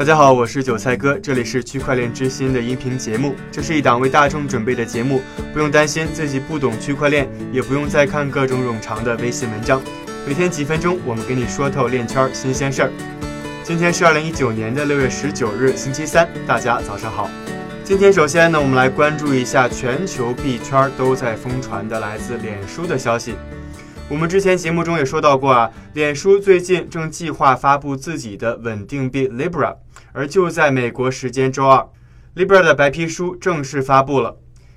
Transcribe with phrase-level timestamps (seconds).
[0.00, 3.34] 大家好，我是韭菜哥，这里是区块链之心的音频节目。
[3.52, 5.20] 这是一档为大众准备的节目，
[5.52, 9.78] 不用担心自己不懂区块链，也不用再看各种冗长的微信文章。
[10.26, 12.90] 每天几分钟，我们给你说透链圈新鲜事儿。
[13.62, 17.28] 今天是二零一九年的六月十九日，星期三，大家早上好。
[17.84, 23.34] 今天首先呢，我们来关注一下全球币圈都在疯传的来自脸书的消息。
[24.08, 29.76] 我们之前节目中也说到过啊，脸书最近正计划发布自己的稳定币 Libra。
[30.12, 31.88] 而就在美国时间周二
[32.34, 34.36] ，Libra 的白皮书正式发布了。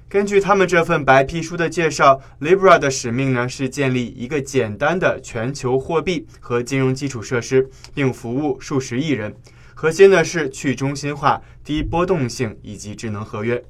[0.10, 9.36] 根据他们这份白皮书的介绍，Libra 的使命呢是建立一个简单的全球货币和金融基础设施，并服务数十亿人。
[9.74, 13.64] 核心呢是去中心化、低波动性以及智能合约。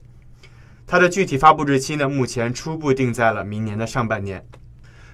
[0.85, 4.45] 它的具体发布日期呢，目前初步定在了明年的上半年。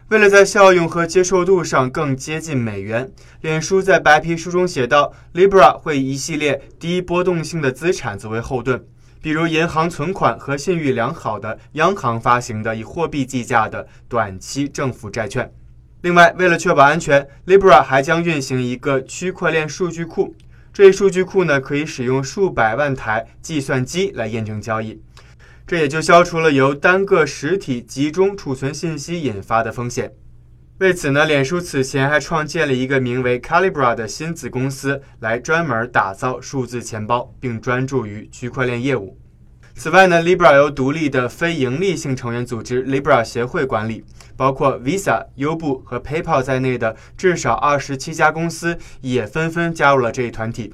[0.10, 8.84] 为了在效用和接受度上更接近美元，脸书在白皮书中写道：“Libra 会以一系列低波动性的资产作为后盾，
[9.22, 15.54] 比如银行存款和信誉良好的央行发行的以货币计价的短期政府债券。
[16.02, 20.34] 另外，为了确保安全，Libra 还将运行一个区块链数据库。
[20.74, 25.00] 这一数据库呢，可以使用数百万台计算机来验证交易。”
[25.70, 30.12] 这也就消除了由单个实体集中储存信息引发的风险。
[30.80, 39.16] 为此呢，脸书此前还创建了一个名为 Calibra 的新子公司，来专门打造数字钱包，并专注于区块链业务。
[39.76, 44.04] 此外呢，Libra 由独立的非营利性成员组织 Libra 协会管理，
[44.36, 50.74] 包括 Visa、优步和 PayPal 在内的至少二十七家公司也纷纷加入了这一团体。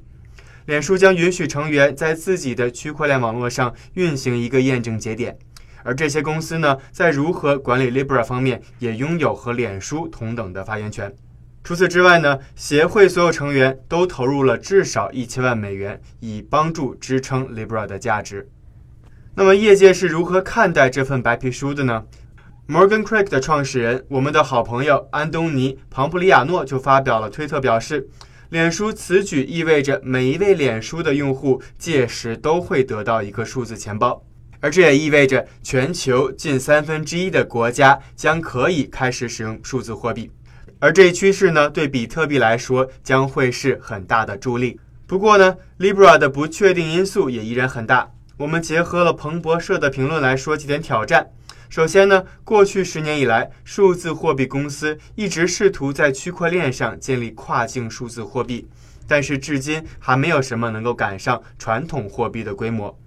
[0.65, 5.37] 脸书将允许成员在自己的区块链网络上运行一个验证节点，
[5.83, 11.13] 而这些公司呢，在如何管理 Libra 方面也拥有和脸书同等的发言权。
[11.63, 18.49] 除此之外呢，协会所有成员都投入了至少一千万美元，以帮助支撑 Libra 的价值。
[19.35, 22.03] 那么，业界是如何看待这份白皮书的呢
[22.67, 28.09] ？Morgan Creek 的创始人，我们的好朋友安东尼·庞普里亚诺就发表了推特表示。
[28.49, 34.23] 脸书此举意味着每一位脸书的用户届时都会得到一个数字钱包，
[34.59, 40.29] 而这也意味着全球近三分之一的国家将可以开始使用数字货币，
[40.79, 44.79] 而这一趋势呢，对比特币来说将会是很大的助力。
[45.07, 48.11] 不过呢，Libra 的不确定因素也依然很大。
[48.37, 51.27] 我们结合了彭博社的评论来说几点挑战。
[51.69, 58.67] 首先呢，过去十年以来，数字货币公司一直试图在区块链上建立跨境数字货币，
[59.07, 62.97] 但是至今还没有什么能够赶上传统货币的规模。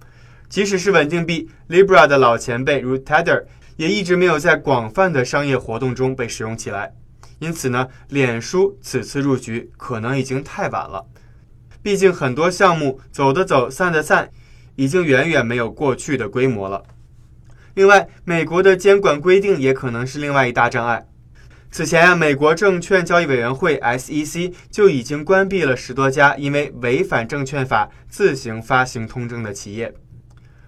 [0.49, 3.45] 即使是稳定币 Libra 的老前辈如 Tether，
[3.77, 6.93] 也一直没有在广泛的商业活动中被使用起来。
[7.39, 11.05] 因此呢，脸书此次入局可能已经太晚了。
[11.81, 14.29] 毕竟很多项目走的走，散的散，
[14.75, 16.83] 已经远远没有过去的规模了。
[17.79, 21.07] 另外，美国的监管规定也可能是另外一大障碍。
[21.71, 29.93] 此前啊，美国证券交易委员会 （SEC） 就已经关闭了十多家因为违反证券法自行发行通证的企业。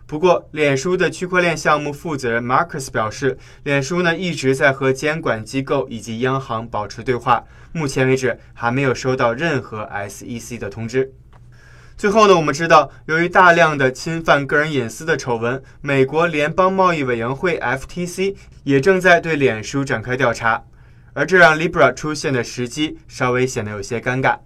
[0.08, 7.44] 不过，脸书的区块链项目负责人 Marcus 表示，脸书呢一直在和监管机构以及央行保持对话，
[7.74, 11.12] 目前为止还没有收到任何 SEC 的通知。
[12.02, 20.64] 最后呢，我们知道，由于大量的侵犯个人隐私的丑闻，美国联邦贸易委员会 （FTC） 也正在对脸书展开调查，
[21.14, 24.40] 而这让 Libra 出现的时机稍微显得有些尴尬。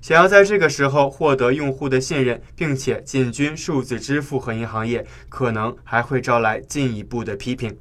[0.00, 7.76] 想要在这个时候获得用户的信任，并且进军数字支付和银行业，可能还会招来进一步的批评。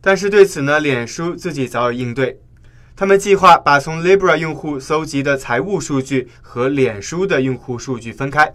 [0.00, 2.40] 但是对此呢，脸书自己早有应对。
[3.00, 8.54] 他们计划把从 Libra 用户搜集的财务数据和脸书的用户数据分开。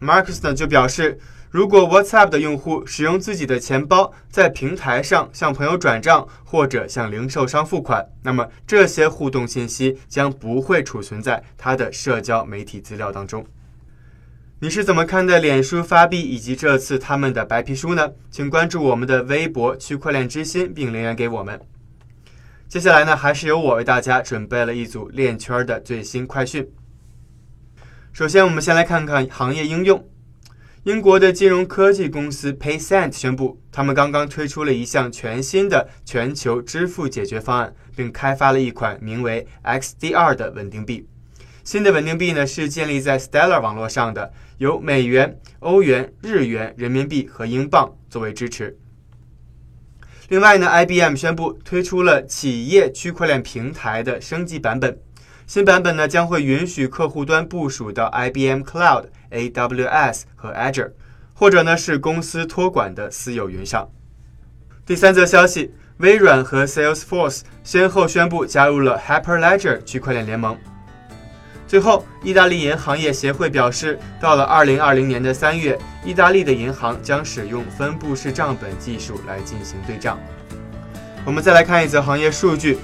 [0.00, 1.18] Marcus 呢就表示，
[1.50, 13.44] 如果 WhatsApp 的用户使用自己的钱包在平台上向朋友转账或者向零售商付款，那么这些互动信息将不会储存在他的社交媒体资料当中。
[14.60, 18.12] 你是怎么看待脸书发币以及这次他们的白皮书呢？
[18.30, 21.60] 请关注我们的微博“区块链之心”并留言给我们。
[22.68, 26.68] 接下来呢，还是由我为大家准备了一组链圈的最新快讯。
[28.12, 30.04] 首先，我们先来看看行业应用。
[30.82, 41.08] 英国的金融科技公司 PayCent 宣布，他们刚刚推出了一项全新的全球支付解决方案，并开发了一款名为 XDR 的稳定币。
[41.62, 48.76] 新的稳定币呢，是建立在 Stellar 网络上的，由美元、欧元、日元、人民币和英镑作为支持。
[50.28, 54.98] 另外呢，IBM 宣布推出了企业区块链平台的升级版本。
[55.46, 60.90] 新版本呢将会允许客户端部署到 IBM Cloud、AWS 和 Azure，
[61.32, 63.88] 或者呢是公司托管的私有云上。
[64.84, 70.58] 第三则消息，微软和 Salesforce 先后宣布加入了 Hyperledger 区块链联盟。
[71.66, 80.16] 最后，意大利银行业协会表示，到了2020年的三月，意大利的银行将使用分布式账本技术来进行对账。
[81.24, 82.78] 我们再来看一则行业数据，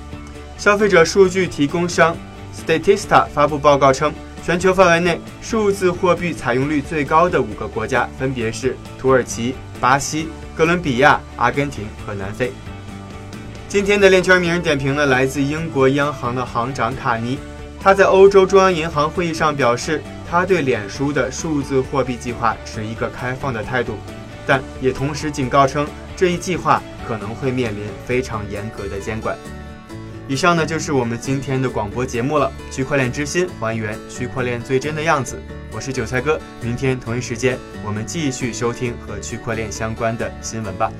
[0.58, 2.16] 消费者数据提供商。
[2.52, 4.12] Statista 发布报告称，
[4.44, 12.52] 全球范围内数字货币采用率最高的五个国家分别是土耳其、巴西、哥伦比亚、阿根廷和南非。
[13.68, 17.38] 今天的链圈名人点评呢，来自英国央行的行长卡尼，
[17.82, 20.00] 他在欧洲中央银行会议上表示，
[20.30, 23.94] 他对脸书的数字货币计划持一个开放的态度，
[24.46, 25.84] 但也同时警告称，
[26.14, 29.36] 这一计划可能会面临非常严格的监管。
[30.28, 32.52] 以上呢就是我们今天的广播节目了。
[32.70, 35.42] 区块链之心，还原区块链最真的样子。
[35.72, 40.92] 我是韭菜哥，明天同一时间我们继续收听和区块链相关的新闻吧。